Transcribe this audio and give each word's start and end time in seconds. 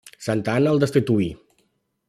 Santa 0.27 0.55
Anna 0.59 0.71
el 0.77 0.81
destituí. 0.85 1.31